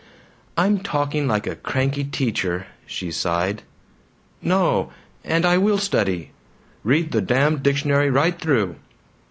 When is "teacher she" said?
2.03-3.11